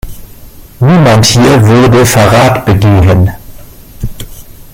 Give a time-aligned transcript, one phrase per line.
[0.79, 3.29] Niemand hier würde Verrat begehen.